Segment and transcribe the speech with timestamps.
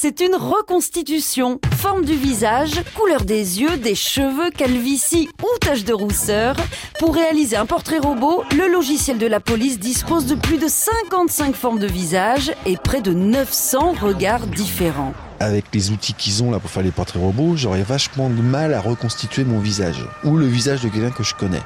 [0.00, 1.58] C'est une reconstitution.
[1.76, 6.54] Forme du visage, couleur des yeux, des cheveux, calvitie ou tache de rousseur.
[7.00, 11.52] Pour réaliser un portrait robot, le logiciel de la police dispose de plus de 55
[11.52, 15.14] formes de visage et près de 900 regards différents.
[15.40, 18.74] Avec les outils qu'ils ont là pour faire les portraits robots, j'aurais vachement de mal
[18.74, 21.62] à reconstituer mon visage ou le visage de quelqu'un que je connais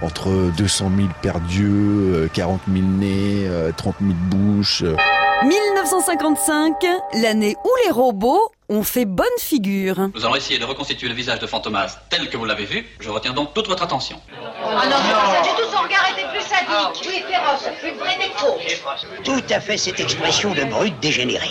[0.00, 3.46] entre 200 000 paires d'yeux, 40 000 nez,
[3.76, 4.84] 30 000 bouches.
[5.42, 10.08] 1955, l'année où les robots ont fait bonne figure.
[10.14, 12.86] Nous allons essayer de reconstituer le visage de Fantomas tel que vous l'avez vu.
[13.00, 14.16] Je retiens donc toute votre attention.
[14.64, 17.06] Ah non, c'est pas ça du tout, son regard était plus sadique.
[17.06, 21.48] Oui, féroce, plus vrai des Tout à fait cette expression de brute dégénéré.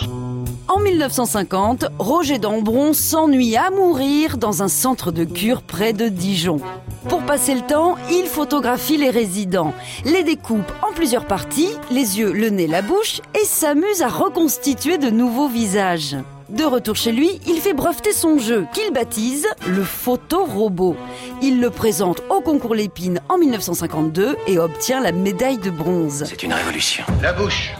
[0.66, 6.58] En 1950, Roger Dambron s'ennuie à mourir dans un centre de cure près de Dijon.
[7.08, 12.32] Pour passer le temps, il photographie les résidents, les découpe en plusieurs parties, les yeux,
[12.32, 16.16] le nez, la bouche, et s'amuse à reconstituer de nouveaux visages.
[16.50, 20.94] De retour chez lui, il fait breveter son jeu, qu'il baptise le photo-robot.
[21.42, 26.24] Il le présente au concours Lépine en 1952 et obtient la médaille de bronze.
[26.26, 27.04] C'est une révolution.
[27.22, 27.72] La bouche.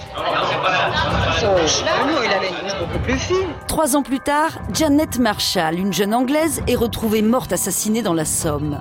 [3.69, 8.25] Trois ans plus tard, Janet Marshall, une jeune Anglaise, est retrouvée morte assassinée dans la
[8.25, 8.81] Somme.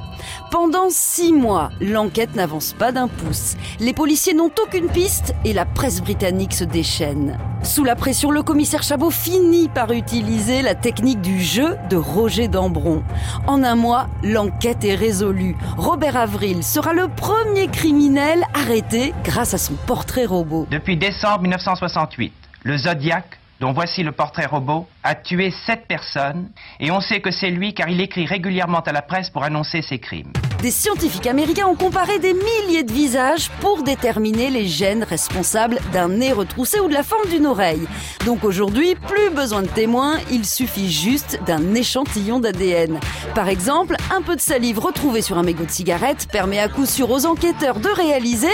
[0.51, 3.55] Pendant six mois, l'enquête n'avance pas d'un pouce.
[3.79, 7.37] Les policiers n'ont aucune piste et la presse britannique se déchaîne.
[7.63, 12.47] Sous la pression, le commissaire Chabot finit par utiliser la technique du jeu de Roger
[12.47, 13.03] Dambron.
[13.47, 15.55] En un mois, l'enquête est résolue.
[15.77, 20.67] Robert Avril sera le premier criminel arrêté grâce à son portrait robot.
[20.69, 26.49] Depuis décembre 1968, le Zodiac, dont voici le portrait robot, a tué sept personnes
[26.81, 29.81] et on sait que c'est lui car il écrit régulièrement à la presse pour annoncer
[29.81, 30.33] ses crimes.
[30.61, 36.09] Des scientifiques américains ont comparé des milliers de visages pour déterminer les gènes responsables d'un
[36.09, 37.87] nez retroussé ou de la forme d'une oreille.
[38.25, 42.99] Donc aujourd'hui, plus besoin de témoins, il suffit juste d'un échantillon d'ADN.
[43.33, 46.85] Par exemple, un peu de salive retrouvée sur un mégot de cigarette permet à coup
[46.85, 48.51] sûr aux enquêteurs de réaliser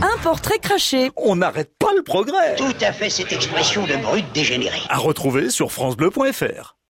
[0.00, 1.10] un portrait craché.
[1.16, 2.56] On n'arrête pas le progrès.
[2.56, 4.78] Tout à fait cette expression de brute dégénéré.
[4.88, 6.76] À retrouver sur francebleu.fr.